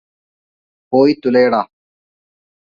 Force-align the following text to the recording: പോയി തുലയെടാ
പോയി 0.93 1.13
തുലയെടാ 1.25 1.61